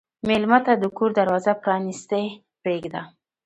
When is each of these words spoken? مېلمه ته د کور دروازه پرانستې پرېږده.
مېلمه 0.27 0.59
ته 0.65 0.73
د 0.77 0.83
کور 0.97 1.09
دروازه 1.19 1.53
پرانستې 1.63 2.21
پرېږده. 2.61 3.01